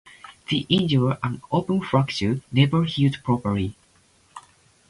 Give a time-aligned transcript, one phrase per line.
[0.49, 3.75] The injury, an open fracture, never healed properly.